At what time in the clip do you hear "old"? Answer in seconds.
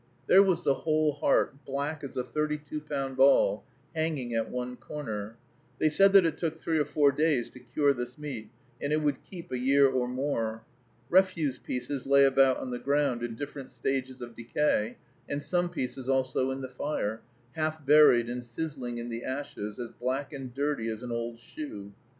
21.11-21.37